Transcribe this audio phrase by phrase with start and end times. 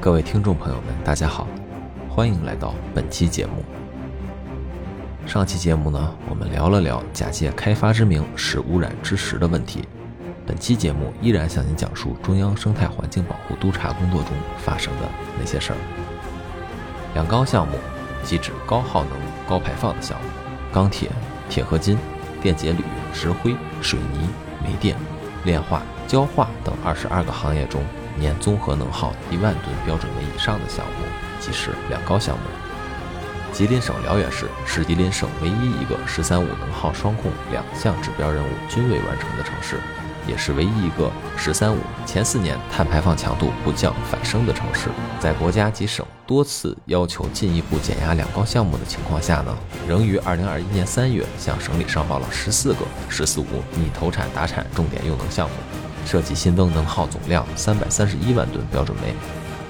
[0.00, 1.46] 各位听众朋友们，大家好，
[2.08, 3.64] 欢迎来到本期节目。
[5.26, 9.82] 上期节目呢，我们聊了聊假借开发之名使污染之实的问题。
[10.46, 15.76] 本期节目依然向您讲述中央生态环境保护督察工作中发生的那些事儿。
[17.14, 17.76] 两高项目，
[18.22, 19.12] 即指高耗能、
[19.48, 20.28] 高排放的项目，
[20.72, 21.10] 钢铁、
[21.48, 21.98] 铁合金、
[22.40, 24.28] 电解铝、石灰、水泥、
[24.62, 24.96] 煤电、
[25.44, 27.82] 炼化、焦化等二十二个行业中
[28.18, 30.92] 年综合能耗一万吨标准煤以上的项目，
[31.40, 32.42] 即是两高项目。
[33.52, 39.78] 吉林省辽源市是吉林省唯一一个“十三五”能耗双控两项指标任务均未完成的城市。
[40.28, 44.88] 也是唯一一个“十三五”前四年碳排放强度不降反升的城市。
[45.20, 53.46] 在国家及省多次要求进一步减压两高项目的情况下呢，仍于二零二一年三月向省里上报了十四个“十四五”
[53.78, 55.54] 拟投产达产重点用能项目，
[56.06, 59.12] 涉及新增能耗总量三百三十一万吨标准煤。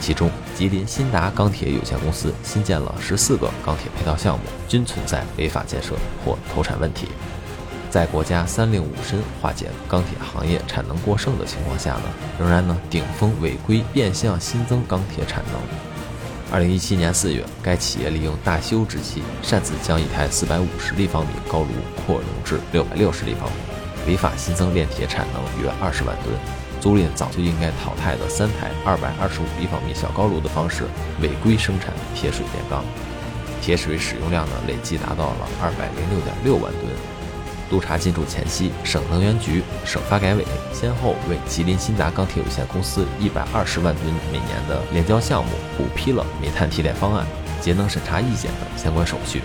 [0.00, 7.08] 其中，吉林新达钢铁有限公司新建了十四个钢铁配套项目，均存在违法建设或投产问题。
[7.90, 12.02] 在国家“三令五申”化解钢铁行业产能过剩的情况下呢，
[12.38, 15.60] 仍然呢顶风违规变相新增钢铁产能。
[16.52, 21.68] 二零一七年四月，该企业利用大修之期，擅自将一台四百五十立方米高炉
[22.06, 23.56] 扩容至六百六十立方米，
[24.10, 26.34] 违法新增炼铁产能约二十万吨，
[26.80, 30.82] 租赁早就应该淘汰的三台二百二十五立方米小高炉的方式，
[31.22, 32.82] 违规生产铁水炼钢，
[33.62, 36.90] 铁水使用量呢累计达到了二百零六点六万吨。
[37.70, 47.24] 督查进驻前夕，省能源局、省发改委先后为吉林新达钢铁有限公司一百二十万吨每年的炼焦项目补批了煤炭替代方案、
[47.60, 49.40] 节能审查意见等相关手续，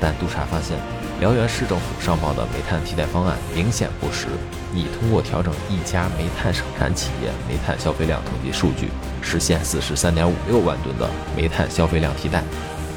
[0.00, 0.78] 但督查发现，
[1.20, 4.26] 辽源市政府上报的煤炭替代方案明显不实，
[4.72, 8.90] 拟通过调整一家煤炭生产企业煤炭消费量统计数据，
[9.22, 12.42] 实现四十三点五六万吨的煤炭消费量替代。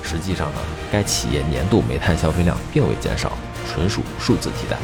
[0.04, 0.60] 实际上呢，
[0.92, 3.32] 该企业年度煤炭消费量并未减少。
[3.72, 4.78] 纯属数字替代。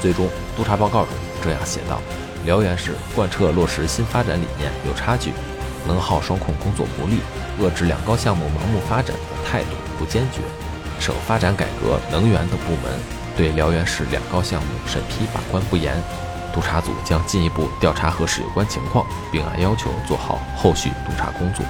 [0.00, 0.26] 最终，
[0.56, 1.10] 督查报告中
[1.42, 2.00] 这样写道：
[2.46, 5.30] 辽源市贯彻落实新发展理念有差距，
[5.86, 7.18] 能耗双控工作不力，
[7.60, 10.40] 遏制两高项目盲目发展的态度不坚决。
[10.98, 12.98] 省发展改革能源等部门
[13.36, 15.94] 对辽源市两高项目审批把关不严，
[16.52, 21.64] 督查组将进一步调查核实有关情况，并按要求做好后续督查工作。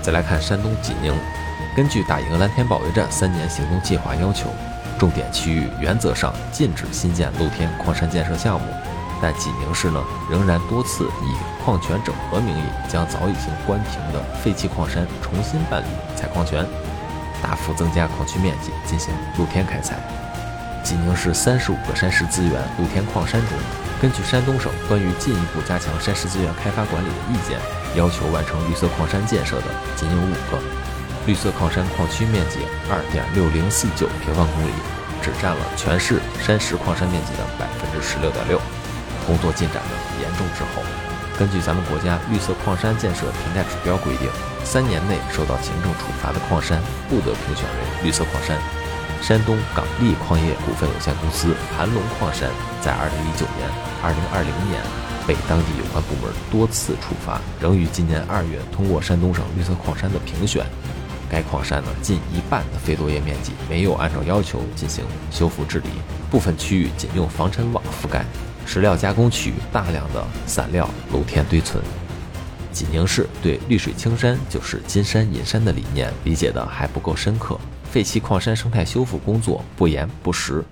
[0.00, 1.12] 再来看山东济宁。
[1.76, 4.48] 根据打赢蓝天保卫战三年行动计划要求，
[4.98, 8.66] 重点区域原则上禁止新建露天矿山建设项目，
[9.22, 15.86] 但济宁市呢仍然多次以矿权整合名义，将早已经关停的废弃矿山重新办理
[16.16, 16.66] 采矿权，
[17.42, 19.96] 大幅增加矿区面积进行露天开采。
[20.84, 23.58] 济宁市三十五个山石资源露天矿山中，
[24.00, 27.58] 根据山东省关于进一步加强山石资源开发管理的意见，
[27.94, 29.66] 要求完成绿色矿山建设的
[29.96, 30.62] 仅有五个。
[31.26, 34.72] 绿色矿山矿区面积二点六零四九平方公里，
[35.20, 38.58] 只占了全市山石矿山面积的百分之十六点六。
[39.26, 40.80] 工作进展呢严重滞后。
[41.36, 44.30] 根据咱们国家绿色矿山建设评价指标规定，
[44.68, 48.58] 三年内受到行政处罚的矿山不得评选为绿色矿山。
[49.22, 52.50] 山东港力矿业股份有限公司盘龙矿山
[52.82, 53.66] 在二零一九年、
[54.02, 54.78] 二零二零年
[55.26, 60.66] 被当地有关部门多次处罚，仍于今年二月通过山东省绿色矿山的评选。
[61.30, 65.88] 该矿山呢，近一半的非作业面积没有按照要求进行修复治理，
[66.30, 68.22] 部分区域仅用防尘网覆盖，
[68.66, 71.82] 石料加工区域大量的散料露天堆存。
[72.78, 77.58] 济宁市对“绿水青山就是金山银山”的理念理解的还不够深刻，
[77.90, 80.64] 废弃矿山生态修复工作不严不实，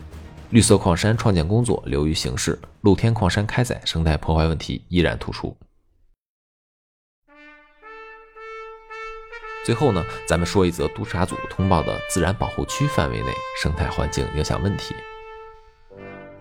[0.51, 5.57] 绿色矿山创建工作流于形式，露天矿山开采生态破坏问题依然突出。
[9.65, 14.95] 最后呢，咱们说一则督查组通报的自然保护区范围内生态环境影响问题。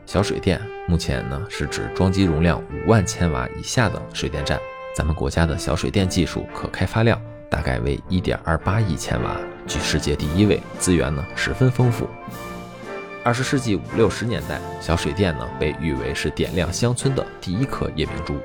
[0.05, 4.61] 小水电目前呢是指装机容量五万千瓦以下的水电站，
[4.95, 9.35] 咱们国家的小水电技术可开发量大概为一点二八亿千瓦，
[9.67, 12.07] 居世界第一位，资源呢十分丰富。
[13.21, 18.37] 二十世纪五六十年代，小水电呢被誉为是点亮乡村的第一颗夜明珠，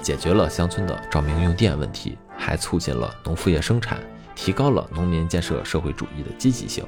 [0.00, 3.98] 解决了乡村的照明用电问题，还促进了农副业生产。
[4.36, 6.84] 提高了农民建设社会主义的积极性。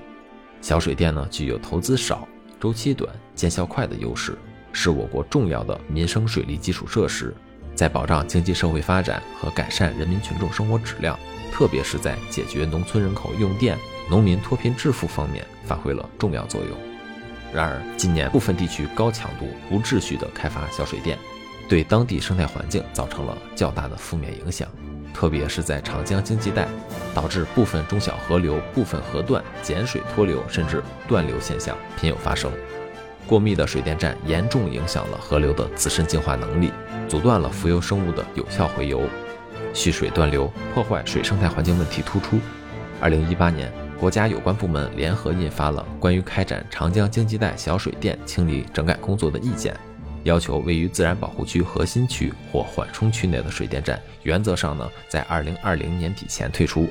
[0.61, 2.29] 小水电呢，具有投资少、
[2.61, 4.39] 周期短、见效快的优势，
[4.71, 7.35] 是我国重要的民生水利基础设施，
[7.79, 11.17] 在保障经济社会发展和改善人民群众生活质量，
[11.53, 13.79] 特别是在解决农村人口用电、
[14.11, 16.77] 农民脱贫致富方面发挥了重要作用。
[17.55, 21.17] 然而，近年部分地区高强度、无秩序地开发小水电，
[21.69, 24.69] 对当地生态环境造成了较大的负面影响，
[25.15, 26.67] 特别是在长江经济带，
[27.15, 32.51] 导致部分中小河流部分河段减水脱流甚至断流现象频有发生。
[33.25, 36.73] 过密的水电站严重影响了河流的自身净化能力，
[37.09, 39.03] 阻断了浮游生物的有效回游，
[39.73, 42.39] 蓄水断流，破坏水生态环境问题突出。
[43.01, 49.75] 二零一八年，国家有关部门联合印发了关于开展长江经济带小水电清理整改工作的意见，
[50.25, 56.87] 要求位于自然保护区核心区或缓冲区内的水电站，原则上呢，在二零二零年底前退出。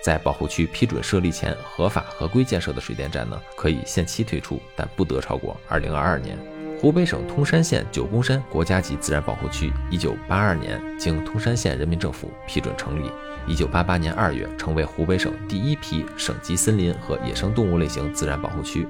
[0.00, 6.38] 在保护区批准设立前合法合规建设的水电站呢，可以限期退出，但不得超过二零二二年。
[6.80, 13.10] 湖北省通山县九宫山国家级自然保护区，一九八二年经通山县人民政府批准成立，
[13.48, 18.86] 一九八八年二月成为湖北省第一批省级森林和野生动物类型自然保护区。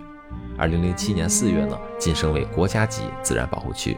[0.58, 3.96] 二零零七年四月呢，晋升为国家级自然保护区。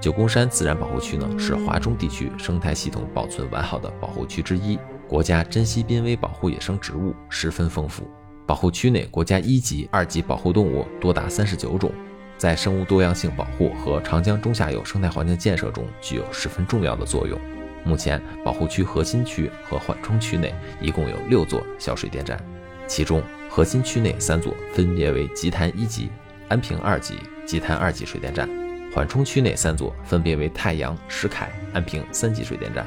[0.00, 4.78] 九宫山自然保护区呢，是华中地区生态系统保存完好的保护区之一。
[5.06, 8.08] 国家珍稀濒危保护野生植物十分丰富，
[8.46, 11.92] 保护区内国家一级、二级保护动物多达三十九种，
[12.40, 17.38] 在生物多样性保护和长江中下游生态环境建设中具有十分重要的作用。
[17.84, 22.42] 目前，保护区核心区和缓冲区内一共有六座小水电站，
[22.86, 26.08] 其中核心区内三座分别为吉潭一级、
[26.48, 28.48] 安平二级、吉潭二级水电站，
[28.94, 32.86] 缓冲区内三座分别为太阳、石凯、安平三级水电站。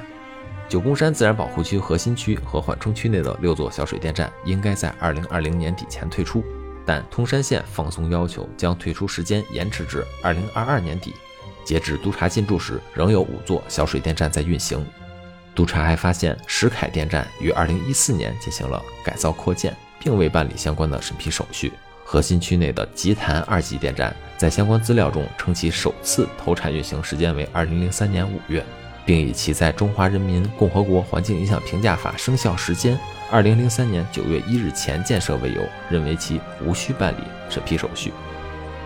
[0.68, 6.44] 九宫山自然保护区核心区和缓冲区内的六座小水电站应该在二零二零年底前退出，
[6.86, 11.14] 但通山县放松要求，将退出时间延迟至二零二二年底。
[11.64, 14.86] 截至督查进驻时，仍有五座小水电站在运行。
[15.56, 21.72] 督查还发现，石凯电站于二零一四年进行了改造扩建，并未办理相关的审批手续。
[22.04, 28.64] 核心区内的吉潭二级电站在相关资料中称其首次投产运行时间为二零零三年五月。
[29.06, 32.98] 并以其在《中华人民共和国环境影响评价法》生效时间
[33.34, 38.14] 二零零三年九月一日前建设为由，认为其无需办理审批手续。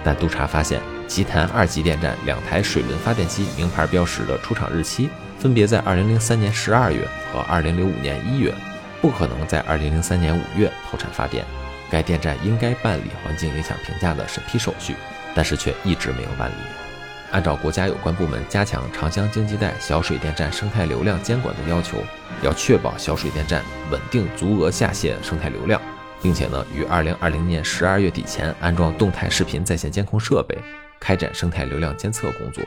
[0.06, 8.54] 但督查发现，吉潭二级电站两台水轮发电机名牌标识的出厂日期分别在二零零三年十二月和二零零五年一月，
[9.02, 11.44] 不可能在二零零三年五月投产发电。
[11.92, 14.96] 该电站应该办理环境影响评价的审批手续，
[15.36, 16.87] 但是却一直没有办理。
[17.32, 21.98] 按照国家有关部门加强长江经济带小水电站生态流量监管的要求，
[22.42, 25.82] 要确保小水电站稳定足额下泄生态流量，
[26.22, 30.58] 并且呢，于二零二零年十二月底前安装动态视频在线监控设备，
[31.00, 32.64] 开展生态流量监测工作。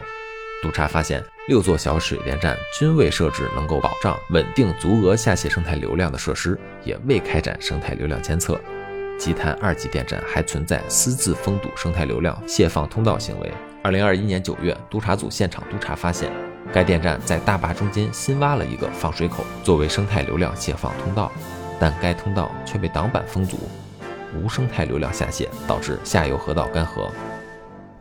[0.62, 8.60] 督查发现，六座小水电站均未设置能够保障稳定足额下泄生态流量的设施，也未开展生态流量监测。
[9.20, 13.52] 吉潭二级电站还存在私自封堵生态流量泄放通道行为。
[13.82, 16.32] 二零二一年九月，督查组现场督查发现，
[16.72, 21.30] 该电站在大坝中间新挖了一个放水口，作为生态流量泄放通道，
[21.78, 23.58] 但该通道却被挡板封阻，
[24.34, 27.10] 无生态流量下泄，导致下游河道干涸。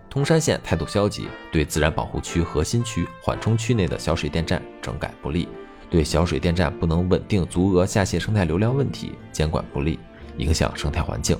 [0.10, 5.50] 通山县态度消极，对自然保护区核心区、缓冲区内的小水电站整改不力，
[5.90, 10.00] 对小水电站不能稳定足额下泄生态流量问题监管不力，
[10.40, 11.38] 影响生态环境。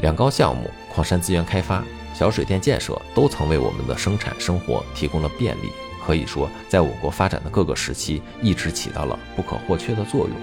[0.00, 1.82] 两高项目、矿山资源开发。
[2.14, 5.70] 小水电建设都曾为我们的生产生活提供了便利，
[6.04, 10.36] 可以说，在我国发展的各个时期，一直起到了不可或缺的作用。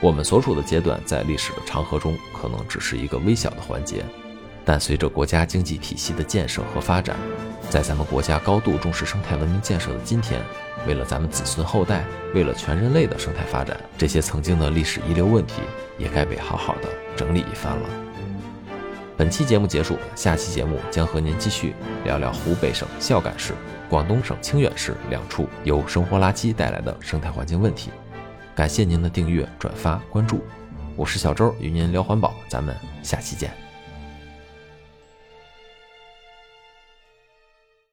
[0.00, 4.04] 我们所处的阶段，在历史的长河中，可能只是一个微小的环节，
[4.66, 7.16] 但随着国家经济体系的建设和发展，
[7.70, 10.42] 在咱们国家高度重视生态文明建设的今天，
[10.88, 12.04] 为了咱们子孙后代，
[12.34, 15.62] 为了全人类的生态发展，这些曾经的历史遗留问题，
[15.96, 17.88] 也该被好好的整理一番了。
[19.16, 23.54] 本期节目结束，下期节目将和您继续聊聊湖北省孝感市、
[23.88, 27.90] 广东省清远市两处由生活垃圾带来的生态环境问题。
[28.54, 30.44] 感谢您的订阅、转发、关注，
[30.96, 33.65] 我是小周，与您聊环保，咱们下期见。